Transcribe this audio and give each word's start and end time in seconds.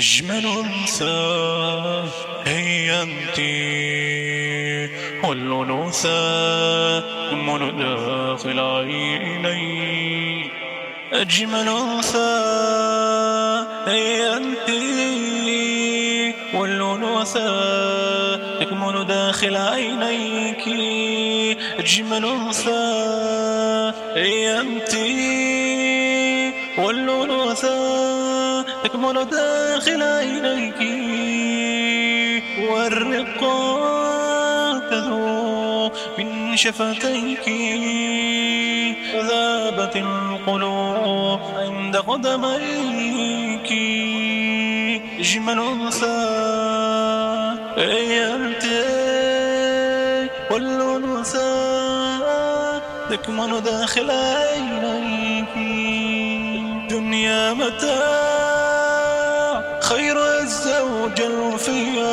أجمل 0.00 0.46
أنثى 0.46 2.04
هي 2.44 3.02
أنت. 3.02 3.38
والأنوثة 5.24 7.00
من 7.34 7.76
داخل 7.78 8.60
عيني 8.60 10.50
أجمل 11.12 11.68
أنثى 11.68 12.36
هي 13.86 14.36
أنت. 14.36 14.70
والأنوثة 16.54 17.56
تكمن 18.60 19.06
داخل 19.06 19.56
عينيك. 19.56 20.68
أجمل 21.78 22.24
أنثى 22.24 23.92
هي 24.14 24.60
أنت. 24.60 24.94
تكمن 28.84 29.28
داخل 29.30 30.02
عينيك 30.02 30.80
والرقة 32.70 33.58
تذوب 34.90 35.92
من 36.18 36.56
شفتيك. 36.56 37.48
ذابت 39.14 39.96
القلوب 39.96 41.40
عند 41.56 41.96
قدميك. 41.96 43.70
اجمل 45.20 45.58
أنثى 45.58 46.20
هي 47.76 48.34
انت 48.34 48.64
والأنثى 50.50 51.52
تكمن 53.10 53.62
داخل 53.62 54.10
عينيك 54.10 55.54
دنيا 56.90 57.52
متاع 57.52 58.49
خير 59.90 60.16
الزوج 60.40 61.20
الوفيا 61.20 62.10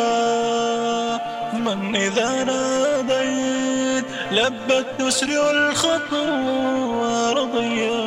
من 1.53 1.95
إذا 1.95 2.43
ناديت 2.43 4.05
لبت 4.31 4.85
تسرع 4.99 5.51
الخطر 5.51 6.29
ورضيا 7.01 8.01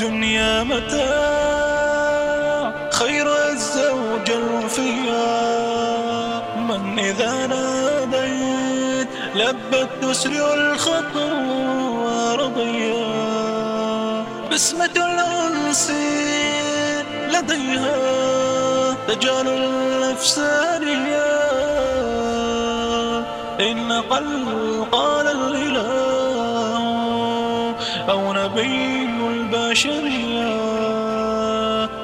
دنيا 0.00 0.62
متاع 0.62 1.94
خير 2.90 3.26
الزوج 3.52 4.30
الوفيا 4.30 5.32
من 6.68 6.98
إذا 6.98 7.46
ناديت 7.46 9.08
لبت 9.34 9.88
تسرع 10.02 10.54
الخطر 10.54 11.34
ورضيا 12.04 13.04
بسمة 14.52 14.90
الأنس 14.96 15.92
لديها 17.34 17.96
تجعل 19.08 19.48
الأفسانية 19.48 21.24
إن 23.60 23.92
قل 23.92 24.84
قال 24.92 25.26
الإله 25.26 26.14
أو 28.10 28.32
نبي 28.32 29.04
البشرية 29.30 30.54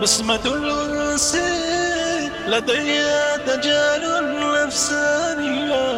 بسمة 0.02 0.40
الأنس 0.46 1.36
لديها 2.48 3.36
تجعل 3.36 4.04
الأفسانية 4.24 5.90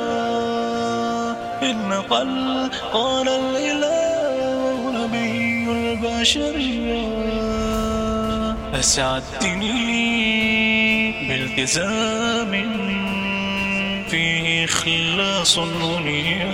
إن 1.63 1.93
قل 2.11 2.71
قال 2.93 3.29
الإله 3.29 4.91
نبي 4.91 5.71
البشرية 5.73 7.42
أسعدتني 8.75 9.73
بالتزام 11.29 12.53
فيه 14.11 14.65
إخلاص 14.65 15.59
ونيا 15.59 16.53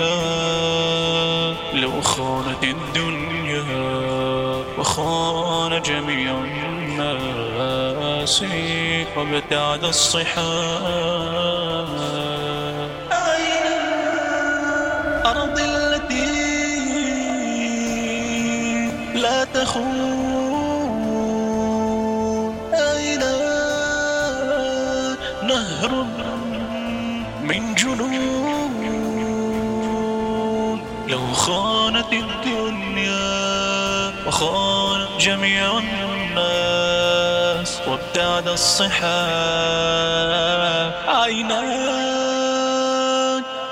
لو 1.74 2.00
خانت 2.00 2.64
الدنيا 2.64 3.62
وخان 4.78 5.82
جميع 5.82 6.38
الناس 6.38 7.54
وابتعد 9.16 9.84
الصحاب. 9.84 11.18
أرض 15.26 15.58
التي 15.58 16.26
لا 19.14 19.44
تخون؟ 19.44 20.57
نهر 25.58 25.92
من 27.42 27.74
جنون 27.74 28.72
لو 31.08 31.32
خانت 31.32 32.12
الدنيا 32.12 34.12
وخان 34.26 35.06
جميع 35.20 35.78
الناس 35.78 37.80
وابتعد 37.88 38.48
الصحاب 38.48 38.98
عينان 41.08 41.58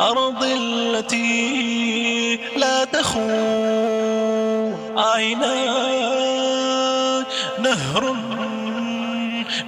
أرض 0.00 0.42
التي 0.42 2.40
لا 2.56 2.84
تخون؟ 2.84 4.76
عينان 4.98 6.36
نهر 7.58 8.12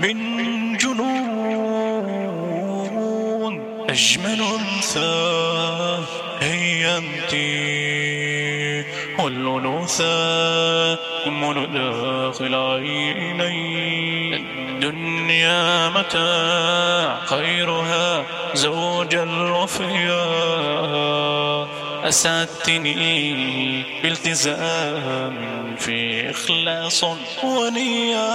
من 0.01 0.77
جنون 0.77 1.68
أجمل 3.88 4.41
أنثى 4.41 5.99
هي 6.41 6.99
أنت. 6.99 7.34
والأنوثة 9.19 10.99
من 11.26 11.72
داخل 11.72 12.54
عيني 12.54 14.37
الدنيا 14.37 15.88
متاع 15.88 17.25
خيرها 17.25 18.25
زوج 18.54 19.15
الوفياء 19.15 20.69
أسعدتني 22.04 23.84
بالتزام 24.03 25.37
في 25.78 26.31
إخلاص 26.31 27.04
ونيا. 27.44 28.28